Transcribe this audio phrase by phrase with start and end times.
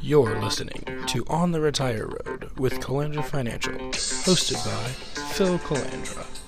[0.00, 4.88] You're listening to On the Retire Road with Calandra Financial, hosted by
[5.32, 6.47] Phil Calandra.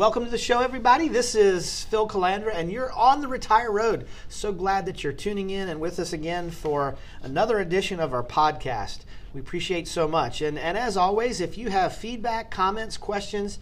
[0.00, 1.08] Welcome to the show, everybody.
[1.08, 4.06] This is Phil Calandra, and you're on the Retire Road.
[4.30, 8.22] So glad that you're tuning in and with us again for another edition of our
[8.22, 9.00] podcast.
[9.34, 10.40] We appreciate so much.
[10.40, 13.58] And, and as always, if you have feedback, comments, questions,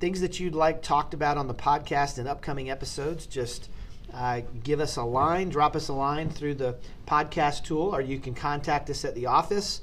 [0.00, 3.68] things that you'd like talked about on the podcast in upcoming episodes, just
[4.14, 6.76] uh, give us a line, drop us a line through the
[7.06, 9.82] podcast tool, or you can contact us at the office,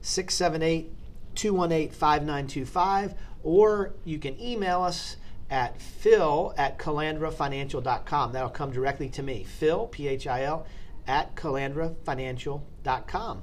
[0.00, 0.90] 678
[1.34, 5.16] 218 5925, or you can email us
[5.52, 8.32] at phil at calandrafinancial.com.
[8.32, 9.44] That'll come directly to me.
[9.44, 10.66] Phil, P H I L,
[11.06, 13.42] at calandrafinancial.com.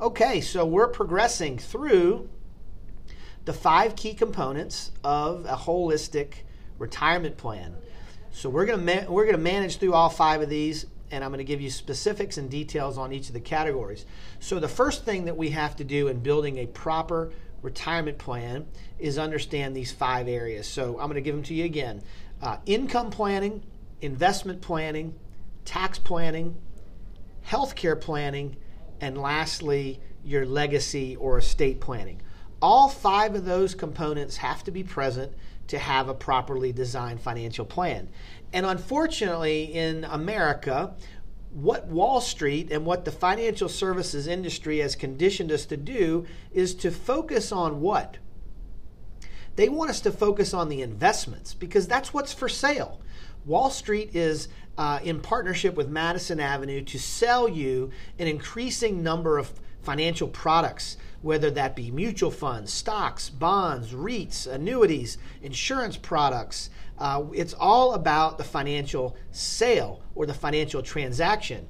[0.00, 2.30] Okay, so we're progressing through
[3.44, 6.44] the five key components of a holistic
[6.78, 7.76] retirement plan.
[8.32, 11.22] So we're going to ma- we're going to manage through all five of these and
[11.22, 14.06] I'm going to give you specifics and details on each of the categories.
[14.38, 18.66] So the first thing that we have to do in building a proper retirement plan
[18.98, 20.66] is understand these five areas.
[20.66, 22.02] So I'm going to give them to you again
[22.42, 23.62] uh, income planning,
[24.00, 25.14] investment planning,
[25.64, 26.56] tax planning,
[27.46, 28.56] healthcare planning,
[29.00, 32.20] and lastly, your legacy or estate planning.
[32.62, 35.32] All five of those components have to be present
[35.68, 38.08] to have a properly designed financial plan.
[38.52, 40.94] And unfortunately, in America,
[41.52, 46.74] what Wall Street and what the financial services industry has conditioned us to do is
[46.76, 48.18] to focus on what?
[49.56, 53.00] They want us to focus on the investments because that's what's for sale.
[53.44, 59.38] Wall Street is uh, in partnership with Madison Avenue to sell you an increasing number
[59.38, 67.24] of financial products, whether that be mutual funds, stocks, bonds, REITs, annuities, insurance products, uh,
[67.32, 71.66] it's all about the financial sale or the financial transaction.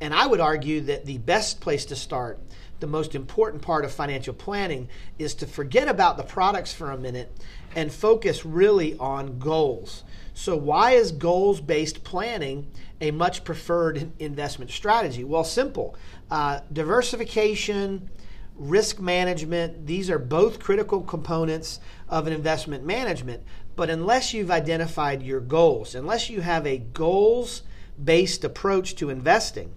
[0.00, 2.38] And I would argue that the best place to start,
[2.80, 6.98] the most important part of financial planning, is to forget about the products for a
[6.98, 7.34] minute
[7.74, 10.04] and focus really on goals.
[10.34, 15.24] So, why is goals based planning a much preferred investment strategy?
[15.24, 15.96] Well, simple
[16.30, 18.10] uh, diversification,
[18.56, 23.42] risk management, these are both critical components of an investment management.
[23.76, 27.62] But unless you've identified your goals, unless you have a goals
[28.02, 29.72] based approach to investing,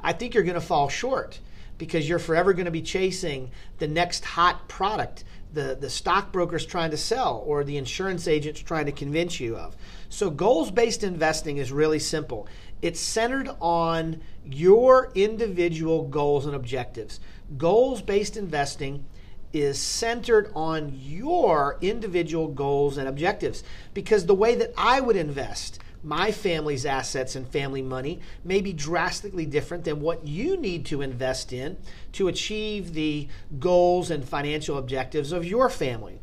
[0.00, 1.40] I think you're going to fall short
[1.76, 6.90] because you're forever going to be chasing the next hot product the, the stockbroker's trying
[6.90, 9.76] to sell or the insurance agent's trying to convince you of.
[10.08, 12.46] So, goals based investing is really simple.
[12.82, 17.20] It's centered on your individual goals and objectives.
[17.56, 19.04] Goals based investing
[19.52, 23.64] is centered on your individual goals and objectives.
[23.94, 28.72] Because the way that I would invest my family's assets and family money may be
[28.72, 31.76] drastically different than what you need to invest in
[32.12, 33.28] to achieve the
[33.58, 36.20] goals and financial objectives of your family.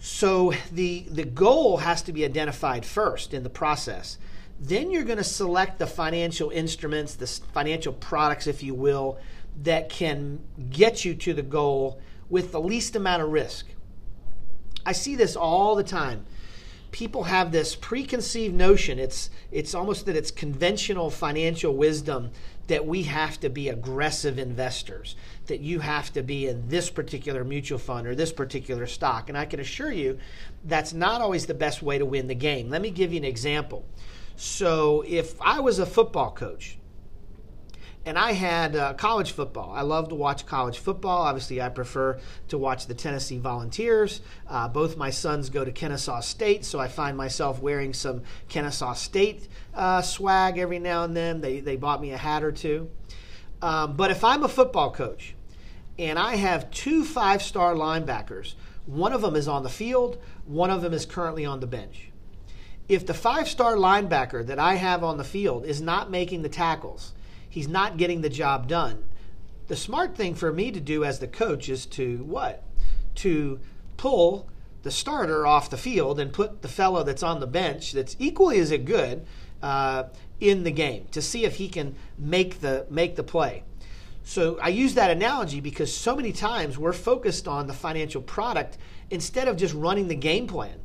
[0.00, 4.18] So the, the goal has to be identified first in the process.
[4.60, 9.18] Then you're going to select the financial instruments, the financial products, if you will,
[9.62, 13.66] that can get you to the goal with the least amount of risk.
[14.86, 16.26] I see this all the time.
[16.90, 18.98] People have this preconceived notion.
[18.98, 22.30] It's it's almost that it's conventional financial wisdom
[22.66, 25.16] that we have to be aggressive investors,
[25.46, 29.28] that you have to be in this particular mutual fund or this particular stock.
[29.28, 30.18] And I can assure you
[30.64, 32.70] that's not always the best way to win the game.
[32.70, 33.84] Let me give you an example.
[34.36, 36.78] So, if I was a football coach
[38.06, 39.72] and I had uh, college football.
[39.74, 41.22] I love to watch college football.
[41.22, 44.20] Obviously, I prefer to watch the Tennessee Volunteers.
[44.48, 48.92] Uh, both my sons go to Kennesaw State, so I find myself wearing some Kennesaw
[48.92, 51.40] State uh, swag every now and then.
[51.40, 52.90] They, they bought me a hat or two.
[53.62, 55.34] Um, but if I'm a football coach
[55.98, 58.54] and I have two five star linebackers,
[58.84, 62.10] one of them is on the field, one of them is currently on the bench.
[62.86, 66.50] If the five star linebacker that I have on the field is not making the
[66.50, 67.14] tackles,
[67.54, 69.04] he's not getting the job done.
[69.68, 72.64] The smart thing for me to do as the coach is to what?
[73.16, 73.60] To
[73.96, 74.48] pull
[74.82, 78.58] the starter off the field and put the fellow that's on the bench that's equally
[78.58, 79.24] as good
[79.62, 80.02] uh,
[80.40, 83.62] in the game to see if he can make the make the play.
[84.24, 88.78] So I use that analogy because so many times we're focused on the financial product
[89.10, 90.80] instead of just running the game plan.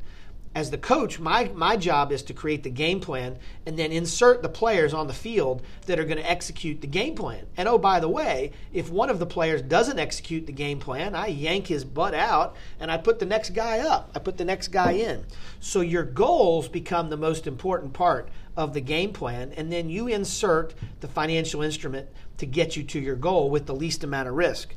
[0.56, 3.38] As the coach, my, my job is to create the game plan
[3.68, 7.13] and then insert the players on the field that are going to execute the game
[7.13, 7.46] plan.
[7.56, 11.13] And oh, by the way, if one of the players doesn't execute the game plan,
[11.13, 14.12] I yank his butt out and I put the next guy up.
[14.16, 15.24] I put the next guy in.
[15.60, 20.07] So your goals become the most important part of the game plan, and then you
[20.07, 22.10] insert the financial instrument
[22.40, 24.75] to get you to your goal with the least amount of risk.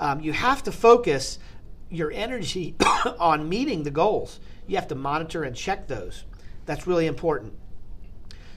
[0.00, 1.38] Um, you have to focus
[1.90, 2.74] your energy
[3.20, 4.40] on meeting the goals
[4.70, 6.24] you have to monitor and check those.
[6.64, 7.54] That's really important.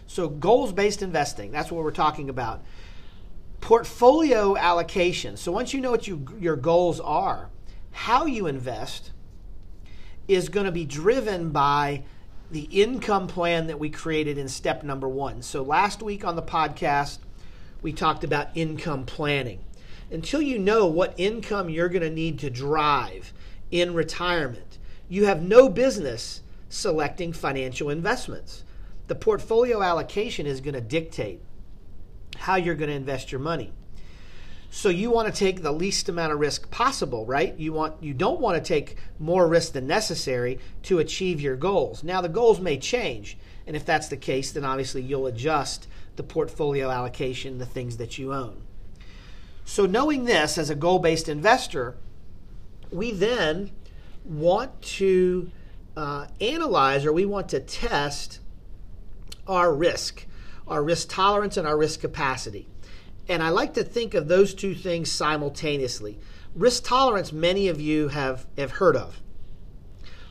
[0.05, 2.63] So, goals based investing, that's what we're talking about.
[3.61, 5.37] Portfolio allocation.
[5.37, 7.49] So, once you know what you, your goals are,
[7.91, 9.11] how you invest
[10.27, 12.03] is going to be driven by
[12.51, 15.41] the income plan that we created in step number one.
[15.41, 17.17] So, last week on the podcast,
[17.81, 19.63] we talked about income planning.
[20.11, 23.33] Until you know what income you're going to need to drive
[23.71, 24.72] in retirement,
[25.13, 28.63] you have no business selecting financial investments.
[29.05, 31.39] The portfolio allocation is going to dictate
[32.35, 33.71] how you're going to invest your money.
[34.71, 37.55] So you want to take the least amount of risk possible, right?
[37.59, 42.03] You want you don't want to take more risk than necessary to achieve your goals.
[42.03, 43.37] Now the goals may change,
[43.67, 48.17] and if that's the case, then obviously you'll adjust the portfolio allocation, the things that
[48.17, 48.63] you own.
[49.63, 51.97] So knowing this as a goal-based investor,
[52.89, 53.69] we then
[54.25, 55.51] want to
[55.95, 58.39] uh, analyze or we want to test
[59.47, 60.25] our risk,
[60.67, 62.67] our risk tolerance, and our risk capacity.
[63.27, 66.19] And I like to think of those two things simultaneously.
[66.55, 69.21] Risk tolerance, many of you have, have heard of.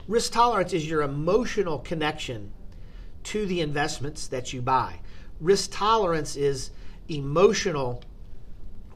[0.08, 2.52] Risk tolerance is your emotional connection
[3.24, 5.00] to the investments that you buy.
[5.40, 6.70] Risk tolerance is
[7.08, 8.02] emotional,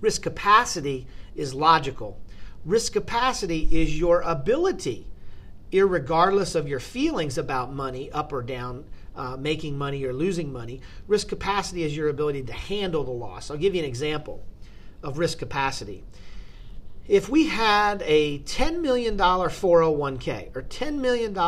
[0.00, 2.18] risk capacity is logical.
[2.66, 5.06] Risk capacity is your ability,
[5.72, 8.84] regardless of your feelings about money, up or down,
[9.14, 10.80] uh, making money or losing money.
[11.06, 13.52] Risk capacity is your ability to handle the loss.
[13.52, 14.42] I'll give you an example
[15.00, 16.02] of risk capacity.
[17.06, 21.38] If we had a $10 million 401k or $10 million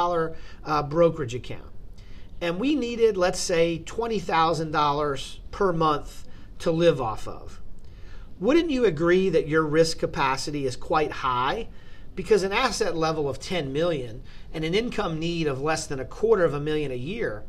[0.64, 1.72] uh, brokerage account,
[2.40, 6.28] and we needed, let's say, $20,000 per month
[6.60, 7.60] to live off of,
[8.40, 11.68] wouldn't you agree that your risk capacity is quite high?
[12.14, 16.04] Because an asset level of 10 million and an income need of less than a
[16.04, 17.44] quarter of a million a year,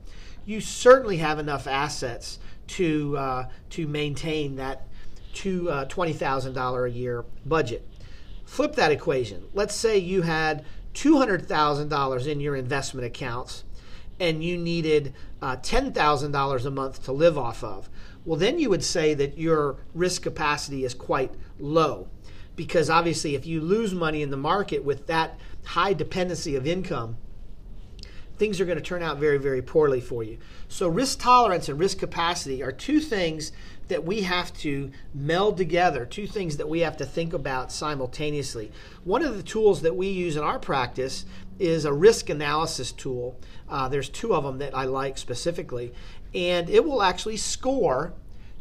[0.45, 4.88] you certainly have enough assets to uh, to maintain that
[5.33, 7.88] to uh, twenty thousand dollar a year budget.
[8.45, 9.45] Flip that equation.
[9.53, 13.63] Let's say you had two hundred thousand dollars in your investment accounts,
[14.19, 17.89] and you needed uh, ten thousand dollars a month to live off of
[18.25, 22.07] well, then you would say that your risk capacity is quite low.
[22.56, 27.16] Because obviously, if you lose money in the market with that high dependency of income,
[28.38, 30.38] things are going to turn out very, very poorly for you.
[30.68, 33.51] So, risk tolerance and risk capacity are two things
[33.89, 38.71] that we have to meld together, two things that we have to think about simultaneously.
[39.04, 41.25] One of the tools that we use in our practice
[41.60, 43.38] is a risk analysis tool.
[43.68, 45.92] Uh, there's two of them that I like specifically,
[46.33, 48.13] and it will actually score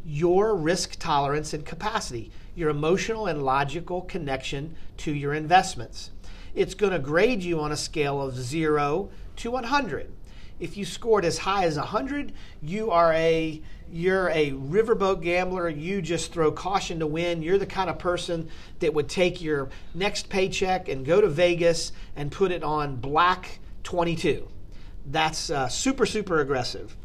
[0.05, 6.11] your risk tolerance and capacity, your emotional and logical connection to your investments.
[6.55, 10.11] It's going to grade you on a scale of 0 to 100.
[10.59, 12.33] If you scored as high as 100,
[12.63, 17.43] you are a you're a riverboat gambler, you just throw caution to win.
[17.43, 18.51] You're the kind of person
[18.81, 23.61] that would take your next paycheck and go to Vegas and put it on black
[23.85, 24.47] 22.
[25.07, 26.97] That's uh, super super aggressive.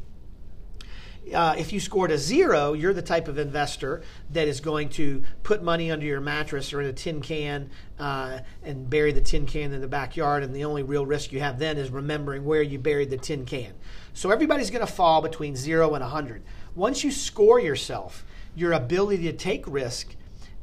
[1.33, 4.01] Uh, if you scored a zero, you're the type of investor
[4.31, 8.39] that is going to put money under your mattress or in a tin can uh,
[8.63, 10.43] and bury the tin can in the backyard.
[10.43, 13.45] And the only real risk you have then is remembering where you buried the tin
[13.45, 13.73] can.
[14.13, 16.43] So everybody's going to fall between zero and 100.
[16.75, 18.25] Once you score yourself,
[18.55, 20.15] your ability to take risk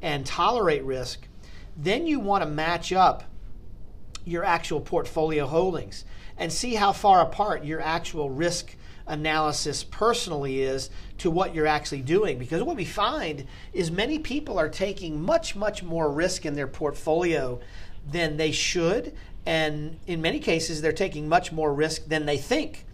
[0.02, 1.26] and tolerate risk,
[1.76, 3.24] then you want to match up
[4.24, 6.04] your actual portfolio holdings
[6.36, 8.76] and see how far apart your actual risk
[9.10, 10.88] analysis personally is
[11.18, 12.38] to what you're actually doing.
[12.38, 16.68] Because what we find is many people are taking much, much more risk in their
[16.68, 17.60] portfolio
[18.10, 19.14] than they should.
[19.44, 22.86] And in many cases, they're taking much more risk than they think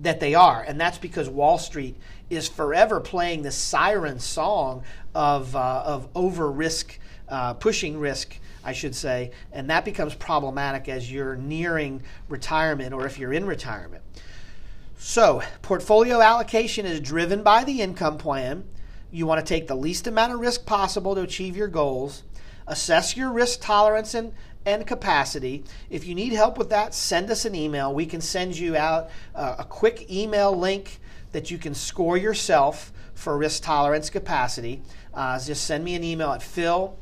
[0.00, 0.62] that they are.
[0.62, 1.96] And that's because Wall Street
[2.30, 4.82] is forever playing the siren song
[5.14, 8.38] of, uh, of over risk, uh, pushing risk.
[8.66, 13.44] I should say, and that becomes problematic as you're nearing retirement or if you're in
[13.44, 14.02] retirement.
[15.06, 18.64] So, portfolio allocation is driven by the income plan.
[19.12, 22.22] You want to take the least amount of risk possible to achieve your goals.
[22.66, 24.32] Assess your risk tolerance and,
[24.64, 25.62] and capacity.
[25.90, 27.92] If you need help with that, send us an email.
[27.92, 31.00] We can send you out uh, a quick email link
[31.32, 34.80] that you can score yourself for risk tolerance capacity.
[35.12, 36.98] Uh, just send me an email at phil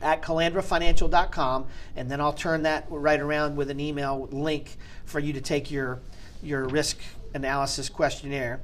[0.00, 5.34] at calandrafinancial.com and then I'll turn that right around with an email link for you
[5.34, 6.00] to take your
[6.42, 6.98] your risk
[7.34, 8.60] analysis questionnaire.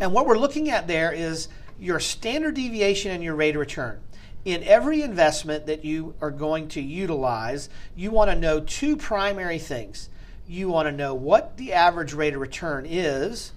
[0.00, 1.48] And what we're looking at there is
[1.78, 4.00] your standard deviation and your rate of return.
[4.44, 9.58] In every investment that you are going to utilize, you want to know two primary
[9.58, 10.10] things.
[10.46, 13.52] You want to know what the average rate of return is,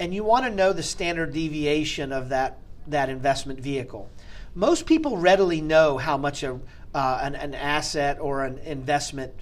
[0.00, 2.58] and you want to know the standard deviation of that,
[2.88, 4.10] that investment vehicle.
[4.54, 6.58] Most people readily know how much a,
[6.92, 9.32] uh, an, an, asset or an investment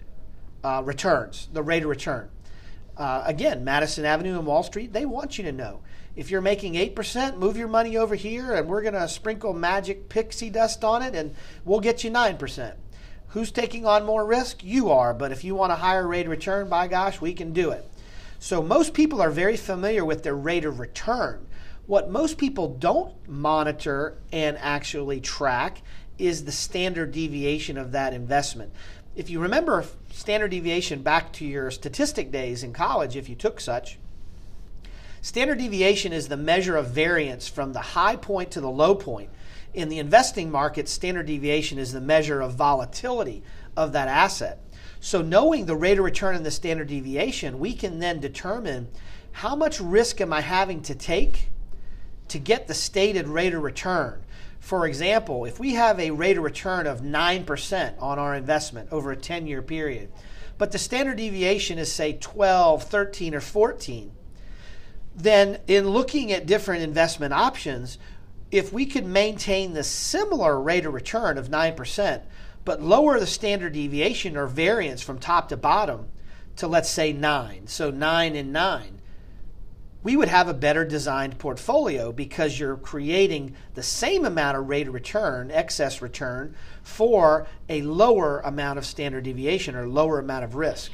[0.63, 2.29] uh, returns, the rate of return.
[3.01, 5.81] Uh, again, Madison Avenue and Wall Street, they want you to know.
[6.17, 10.11] If you're making 8%, move your money over here and we're going to sprinkle magic
[10.11, 12.75] pixie dust on it and we'll get you 9%.
[13.29, 14.63] Who's taking on more risk?
[14.63, 17.55] You are, but if you want a higher rate of return, by gosh, we can
[17.55, 17.91] do it.
[18.39, 21.47] So most people are very familiar with their rate of return.
[21.87, 25.81] What most people don't monitor and actually track
[26.19, 28.75] is the standard deviation of that investment.
[29.17, 33.61] If you remember standard deviation back to your statistic days in college, if you took
[33.61, 33.99] such,
[35.23, 39.29] Standard deviation is the measure of variance from the high point to the low point.
[39.75, 43.43] In the investing market, standard deviation is the measure of volatility
[43.77, 44.61] of that asset.
[44.99, 48.89] So, knowing the rate of return and the standard deviation, we can then determine
[49.33, 51.51] how much risk am I having to take
[52.29, 54.23] to get the stated rate of return.
[54.61, 59.11] For example, if we have a rate of return of 9% on our investment over
[59.11, 60.13] a 10 year period,
[60.59, 64.13] but the standard deviation is, say, 12, 13, or 14,
[65.17, 67.99] then in looking at different investment options,
[68.51, 72.23] if we could maintain the similar rate of return of 9%,
[72.65, 76.09] but lower the standard deviation or variance from top to bottom
[76.57, 79.00] to, let's say, 9, so 9 and 9,
[80.03, 84.89] we would have a better designed portfolio because you're creating the same amount of rate
[84.89, 90.55] of return, excess return, for a lower amount of standard deviation or lower amount of
[90.55, 90.91] risk.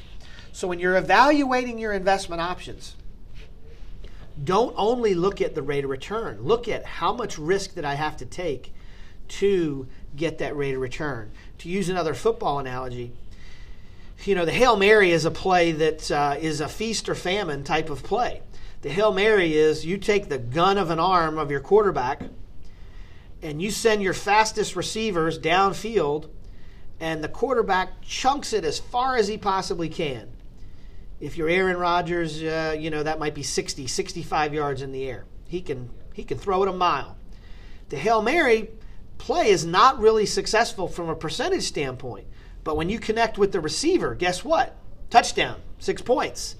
[0.53, 2.97] So when you're evaluating your investment options,
[4.43, 6.41] don't only look at the rate of return.
[6.43, 8.75] Look at how much risk that I have to take
[9.29, 9.87] to
[10.17, 11.31] get that rate of return.
[11.59, 13.13] To use another football analogy,
[14.25, 17.63] you know, the Hail Mary is a play that uh, is a feast or famine
[17.63, 18.43] type of play.
[18.87, 22.23] The Hail Mary is you take the gun of an arm of your quarterback
[23.43, 26.28] and you send your fastest receivers downfield,
[27.00, 30.28] and the quarterback chunks it as far as he possibly can.
[31.19, 35.05] If you're Aaron Rodgers, uh, you know that might be 60, 65 yards in the
[35.09, 35.25] air.
[35.49, 37.16] He can he can throw it a mile.
[37.88, 38.71] The Hail Mary
[39.19, 42.28] play is not really successful from a percentage standpoint,
[42.62, 44.76] but when you connect with the receiver, guess what?
[45.11, 46.55] Touchdown, six points.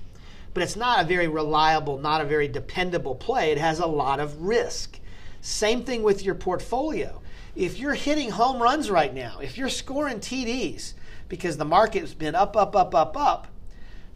[0.57, 3.53] But it's not a very reliable, not a very dependable play.
[3.53, 4.99] It has a lot of risk.
[5.43, 7.21] Same thing with your portfolio.
[7.55, 10.95] If you're hitting home runs right now, if you're scoring TDs
[11.29, 13.49] because the market's been up, up, up, up, up,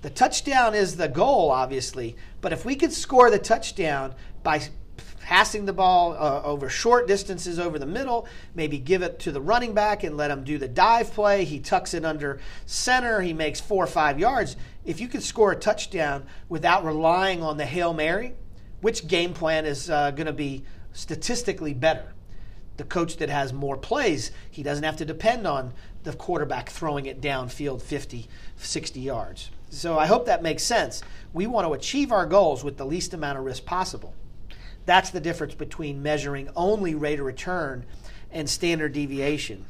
[0.00, 4.62] the touchdown is the goal, obviously, but if we could score the touchdown by
[5.20, 9.40] passing the ball uh, over short distances over the middle, maybe give it to the
[9.40, 11.44] running back and let him do the dive play.
[11.44, 14.56] He tucks it under center, he makes four or five yards.
[14.90, 18.34] If you could score a touchdown without relying on the Hail Mary,
[18.80, 22.12] which game plan is uh, going to be statistically better?
[22.76, 27.06] The coach that has more plays, he doesn't have to depend on the quarterback throwing
[27.06, 29.50] it downfield 50, 60 yards.
[29.68, 31.02] So I hope that makes sense.
[31.32, 34.12] We want to achieve our goals with the least amount of risk possible.
[34.86, 37.86] That's the difference between measuring only rate of return
[38.32, 39.66] and standard deviation.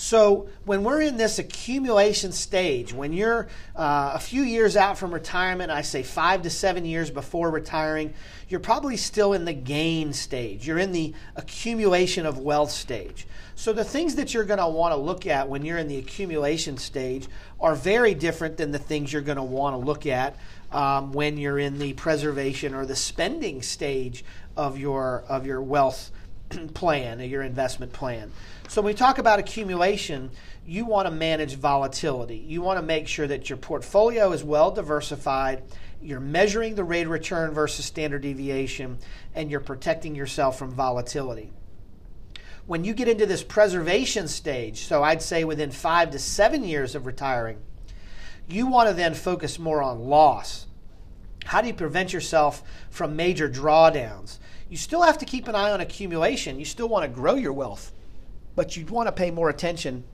[0.00, 5.12] So, when we're in this accumulation stage, when you're uh, a few years out from
[5.12, 8.14] retirement, I say five to seven years before retiring,
[8.48, 10.66] you're probably still in the gain stage.
[10.66, 13.26] You're in the accumulation of wealth stage.
[13.56, 15.98] So, the things that you're going to want to look at when you're in the
[15.98, 17.28] accumulation stage
[17.60, 20.34] are very different than the things you're going to want to look at
[20.72, 24.24] um, when you're in the preservation or the spending stage
[24.56, 26.10] of your, of your wealth
[26.74, 28.32] plan, your investment plan.
[28.68, 30.30] So, when we talk about accumulation,
[30.66, 32.36] you want to manage volatility.
[32.36, 35.62] You want to make sure that your portfolio is well diversified,
[36.00, 38.98] you're measuring the rate of return versus standard deviation,
[39.34, 41.52] and you're protecting yourself from volatility
[42.70, 46.94] when you get into this preservation stage, so I'd say within five to seven years
[46.94, 47.58] of retiring,
[48.48, 50.68] you want to then focus more on loss.
[51.46, 54.38] How do you prevent yourself from major drawdowns?
[54.70, 56.60] You still have to keep an eye on accumulation.
[56.60, 57.92] You still want to grow your wealth,
[58.54, 60.04] but you'd want to pay more attention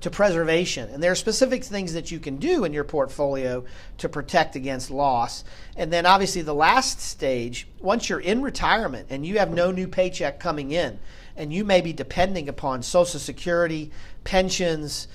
[0.00, 0.88] to preservation.
[0.88, 3.62] And there are specific things that you can do in your portfolio
[3.98, 5.44] to protect against loss.
[5.76, 9.86] And then, obviously, the last stage, once you're in retirement and you have no new
[9.86, 10.98] paycheck coming in,
[11.36, 13.90] and you may be depending upon Social Security,
[14.24, 15.06] pensions,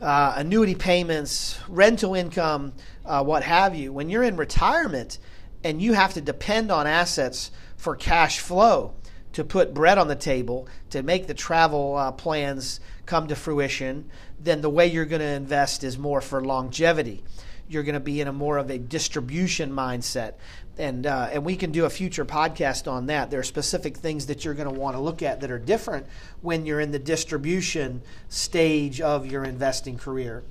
[0.00, 2.72] uh, annuity payments, rental income,
[3.04, 5.18] uh, what have you, when you're in retirement
[5.64, 8.94] and you have to depend on assets for cash flow
[9.32, 14.08] to put bread on the table, to make the travel uh, plans come to fruition,
[14.38, 17.24] then the way you're going to invest is more for longevity.
[17.66, 20.34] You're going to be in a more of a distribution mindset.
[20.76, 23.30] And, uh, and we can do a future podcast on that.
[23.30, 26.06] There are specific things that you're going to want to look at that are different
[26.42, 30.44] when you're in the distribution stage of your investing career.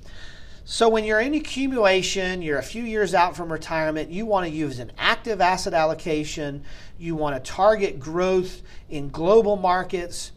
[0.66, 4.50] So, when you're in accumulation, you're a few years out from retirement, you want to
[4.50, 6.64] use an active asset allocation,
[6.98, 10.32] you want to target growth in global markets,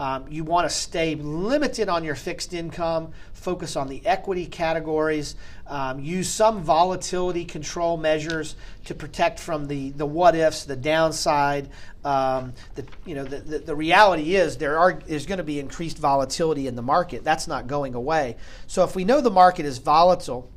[0.00, 5.36] um, you want to stay limited on your fixed income, focus on the equity categories,
[5.66, 11.68] um, use some volatility control measures to protect from the, the what ifs, the downside.
[12.02, 15.60] Um, the, you know, the, the, the, reality is there are is going to be
[15.60, 17.22] increased volatility in the market.
[17.22, 18.36] That's not going away.
[18.66, 20.50] So if we know the market is volatile,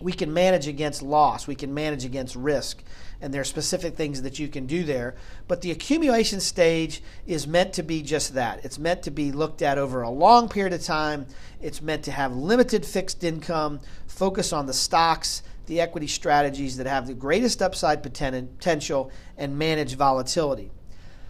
[0.00, 2.82] we can manage against loss, we can manage against risk
[3.22, 5.14] and there are specific things that you can do there.
[5.46, 8.64] But the accumulation stage is meant to be just that.
[8.64, 11.26] It's meant to be looked at over a long period of time.
[11.60, 16.88] It's meant to have limited fixed income, focus on the stocks, the equity strategies that
[16.88, 20.72] have the greatest upside potential, and manage volatility.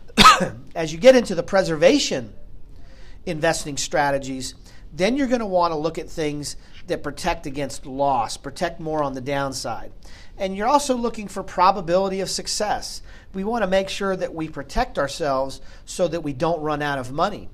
[0.75, 2.33] As you get into the preservation
[3.27, 4.55] investing strategies,
[4.93, 6.57] then you're going to want to look at things
[6.87, 9.93] that protect against loss, protect more on the downside.
[10.37, 13.03] And you're also looking for probability of success.
[13.33, 16.99] We want to make sure that we protect ourselves so that we don't run out
[16.99, 17.49] of money.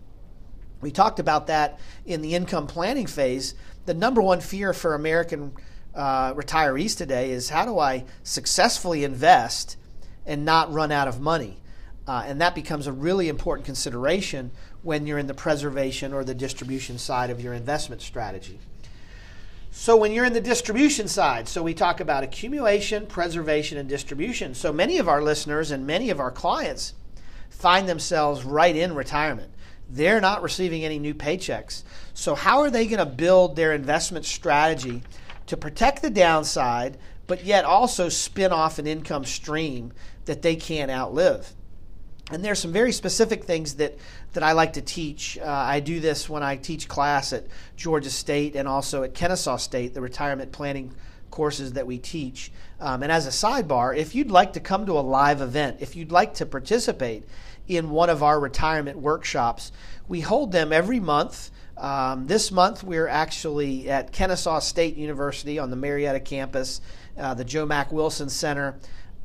[0.81, 3.55] We talked about that in the income planning phase.
[3.87, 5.53] The number one fear for American
[5.95, 9.77] uh, retirees today is how do I successfully invest
[10.25, 11.61] and not run out of money?
[12.07, 14.51] Uh, and that becomes a really important consideration
[14.89, 18.59] when you're in the preservation or the distribution side of your investment strategy.
[19.71, 24.55] So when you're in the distribution side, so we talk about accumulation, preservation, and distribution.
[24.55, 26.95] So many of our listeners and many of our clients
[27.51, 29.53] find themselves right in retirement.
[29.91, 31.83] They're not receiving any new paychecks.
[32.15, 35.03] So how are they going to build their investment strategy
[35.49, 36.97] to protect the downside,
[37.27, 39.93] but yet also spin off an income stream
[40.25, 41.53] that they can't outlive?
[42.31, 43.97] And there's some very specific things that,
[44.35, 45.39] that I like to teach.
[45.39, 49.57] Uh, I do this when I teach class at Georgia State and also at Kennesaw
[49.57, 50.93] State, the retirement planning
[51.31, 52.53] courses that we teach.
[52.81, 55.97] Um, and as a sidebar, if you'd like to come to a live event, if
[55.97, 57.25] you'd like to participate
[57.67, 59.73] in one of our retirement workshops,
[60.07, 61.51] we hold them every month.
[61.77, 66.81] Um, this month, we're actually at Kennesaw State University on the Marietta campus,
[67.17, 68.77] uh, the Joe Mack Wilson Center.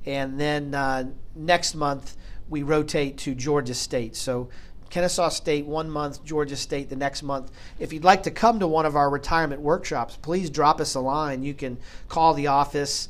[0.05, 2.17] And then uh, next month,
[2.53, 4.15] we rotate to Georgia State.
[4.15, 4.47] So
[4.91, 7.51] Kennesaw State one month, Georgia State the next month.
[7.79, 10.99] If you'd like to come to one of our retirement workshops, please drop us a
[10.99, 11.41] line.
[11.41, 13.09] You can call the office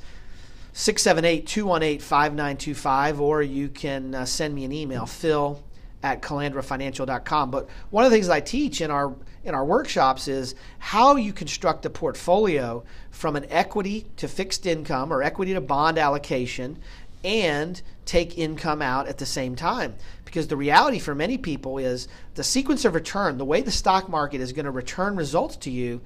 [0.72, 5.62] 678 218 5925 or you can uh, send me an email, phil
[6.04, 7.52] at calandrafinancial.com.
[7.52, 11.34] But one of the things I teach in our in our workshops is how you
[11.34, 16.80] construct a portfolio from an equity to fixed income or equity to bond allocation
[17.24, 19.96] and take income out at the same time.
[20.26, 24.10] Because the reality for many people is the sequence of return, the way the stock
[24.10, 26.02] market is going to return results to you,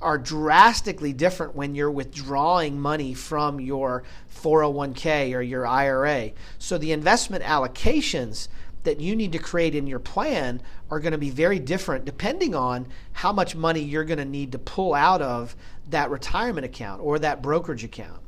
[0.00, 4.04] are drastically different when you're withdrawing money from your
[4.42, 6.30] 401k or your IRA.
[6.58, 8.48] So the investment allocations
[8.84, 12.54] that you need to create in your plan are going to be very different depending
[12.54, 15.56] on how much money you're going to need to pull out of
[15.90, 18.20] that retirement account or that brokerage account.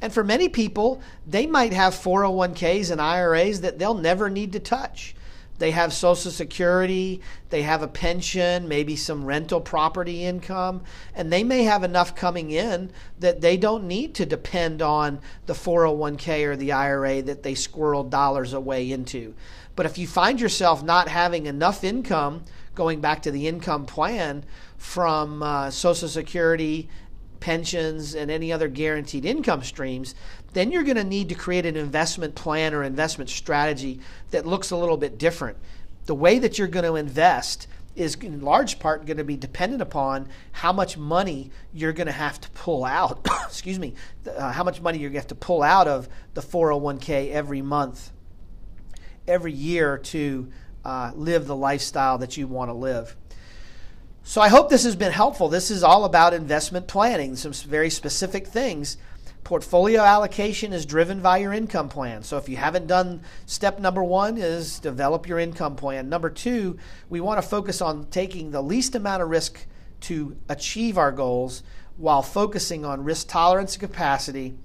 [0.00, 4.60] And for many people, they might have 401ks and IRAs that they'll never need to
[4.60, 5.14] touch.
[5.58, 10.82] They have Social Security, they have a pension, maybe some rental property income,
[11.14, 15.54] and they may have enough coming in that they don't need to depend on the
[15.54, 19.34] 401k or the IRA that they squirreled dollars away into.
[19.76, 24.44] But if you find yourself not having enough income, going back to the income plan
[24.76, 26.88] from uh, Social Security
[27.40, 30.14] pensions, and any other guaranteed income streams,
[30.52, 34.70] then you're going to need to create an investment plan or investment strategy that looks
[34.70, 35.58] a little bit different.
[36.06, 39.80] The way that you're going to invest is in large part going to be dependent
[39.80, 43.26] upon how much money you're going to have to pull out.
[43.46, 43.94] excuse me,
[44.36, 47.62] uh, how much money you're going to have to pull out of the 401k every
[47.62, 48.12] month,
[49.26, 50.50] every year to
[50.84, 53.16] uh, live the lifestyle that you want to live.
[54.28, 55.48] So I hope this has been helpful.
[55.48, 58.96] This is all about investment planning, some very specific things.
[59.44, 62.24] Portfolio allocation is driven by your income plan.
[62.24, 66.08] So if you haven't done step number 1 is develop your income plan.
[66.08, 66.76] Number 2,
[67.08, 69.64] we want to focus on taking the least amount of risk
[70.00, 71.62] to achieve our goals
[71.96, 74.56] while focusing on risk tolerance capacity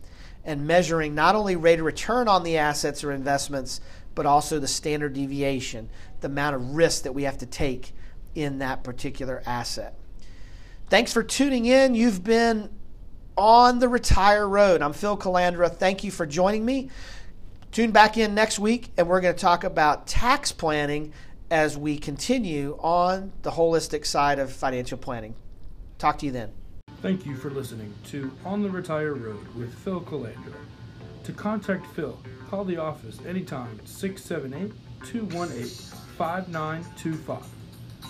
[0.43, 3.79] and measuring not only rate of return on the assets or investments,
[4.15, 5.87] but also the standard deviation,
[6.21, 7.93] the amount of risk that we have to take
[8.35, 9.95] in that particular asset.
[10.89, 11.95] Thanks for tuning in.
[11.95, 12.69] You've been
[13.37, 14.81] on the Retire Road.
[14.81, 15.73] I'm Phil Calandra.
[15.73, 16.89] Thank you for joining me.
[17.71, 21.13] Tune back in next week, and we're going to talk about tax planning
[21.49, 25.35] as we continue on the holistic side of financial planning.
[25.97, 26.51] Talk to you then.
[27.01, 30.53] Thank you for listening to On the Retire Road with Phil Calandra.
[31.23, 34.71] To contact Phil, call the office anytime at 678
[35.05, 35.67] 218
[36.17, 37.60] 5925.